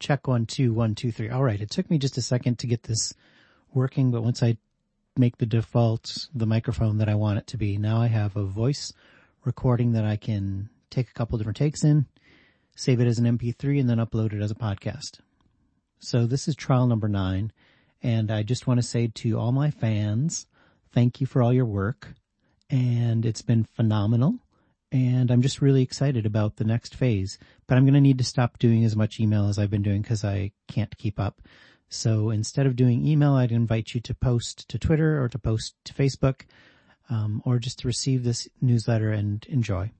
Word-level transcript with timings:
check 0.00 0.26
one, 0.26 0.46
two, 0.46 0.72
one, 0.72 0.94
two, 0.94 1.12
three. 1.12 1.28
All 1.28 1.44
right. 1.44 1.60
It 1.60 1.70
took 1.70 1.90
me 1.90 1.98
just 1.98 2.18
a 2.18 2.22
second 2.22 2.58
to 2.58 2.66
get 2.66 2.82
this 2.82 3.14
working, 3.72 4.10
but 4.10 4.22
once 4.22 4.42
I 4.42 4.56
make 5.16 5.36
the 5.36 5.46
default, 5.46 6.28
the 6.34 6.46
microphone 6.46 6.98
that 6.98 7.08
I 7.08 7.14
want 7.14 7.38
it 7.38 7.46
to 7.48 7.56
be, 7.56 7.76
now 7.76 8.00
I 8.00 8.08
have 8.08 8.36
a 8.36 8.44
voice 8.44 8.92
recording 9.44 9.92
that 9.92 10.04
I 10.04 10.16
can 10.16 10.70
take 10.90 11.08
a 11.08 11.12
couple 11.12 11.38
different 11.38 11.58
takes 11.58 11.84
in, 11.84 12.06
save 12.74 13.00
it 13.00 13.06
as 13.06 13.18
an 13.18 13.38
MP3 13.38 13.78
and 13.78 13.88
then 13.88 13.98
upload 13.98 14.32
it 14.32 14.42
as 14.42 14.50
a 14.50 14.56
podcast. 14.56 15.20
So 15.98 16.26
this 16.26 16.48
is 16.48 16.56
trial 16.56 16.86
number 16.86 17.08
nine. 17.08 17.52
And 18.02 18.30
I 18.30 18.42
just 18.42 18.66
want 18.66 18.78
to 18.78 18.86
say 18.86 19.08
to 19.08 19.38
all 19.38 19.52
my 19.52 19.70
fans, 19.70 20.46
thank 20.90 21.20
you 21.20 21.26
for 21.26 21.42
all 21.42 21.52
your 21.52 21.66
work. 21.66 22.14
And 22.70 23.26
it's 23.26 23.42
been 23.42 23.64
phenomenal. 23.64 24.38
And 24.92 25.30
I'm 25.30 25.42
just 25.42 25.62
really 25.62 25.82
excited 25.82 26.26
about 26.26 26.56
the 26.56 26.64
next 26.64 26.94
phase, 26.96 27.38
but 27.66 27.78
I'm 27.78 27.84
going 27.84 27.94
to 27.94 28.00
need 28.00 28.18
to 28.18 28.24
stop 28.24 28.58
doing 28.58 28.84
as 28.84 28.96
much 28.96 29.20
email 29.20 29.48
as 29.48 29.58
I've 29.58 29.70
been 29.70 29.82
doing 29.82 30.02
because 30.02 30.24
I 30.24 30.50
can't 30.66 30.96
keep 30.98 31.20
up. 31.20 31.40
So 31.88 32.30
instead 32.30 32.66
of 32.66 32.76
doing 32.76 33.06
email, 33.06 33.34
I'd 33.34 33.52
invite 33.52 33.94
you 33.94 34.00
to 34.00 34.14
post 34.14 34.68
to 34.68 34.78
Twitter 34.78 35.22
or 35.22 35.28
to 35.28 35.38
post 35.38 35.74
to 35.84 35.94
Facebook, 35.94 36.42
um, 37.08 37.42
or 37.44 37.58
just 37.58 37.80
to 37.80 37.88
receive 37.88 38.24
this 38.24 38.48
newsletter 38.60 39.12
and 39.12 39.44
enjoy. 39.48 39.90